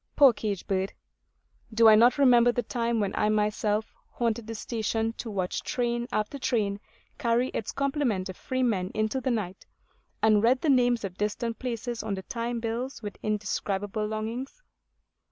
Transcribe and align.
Poor 0.15 0.33
cage 0.33 0.65
bird! 0.65 0.91
Do 1.71 1.87
I 1.87 1.93
not 1.93 2.17
remember 2.17 2.51
the 2.51 2.63
time 2.63 2.99
when 2.99 3.13
I 3.13 3.29
myself 3.29 3.93
haunted 4.09 4.47
the 4.47 4.55
station, 4.55 5.13
to 5.19 5.29
watch 5.29 5.61
train 5.61 6.07
after 6.11 6.39
train 6.39 6.79
carry 7.19 7.49
its 7.49 7.71
complement 7.71 8.27
of 8.27 8.35
freemen 8.35 8.89
into 8.95 9.21
the 9.21 9.29
night, 9.29 9.63
and 10.19 10.41
read 10.41 10.61
the 10.61 10.69
names 10.69 11.03
of 11.03 11.19
distant 11.19 11.59
places 11.59 12.01
on 12.01 12.15
the 12.15 12.23
time 12.23 12.59
bills 12.59 13.03
with 13.03 13.19
indescribable 13.21 14.07
longings? 14.07 14.63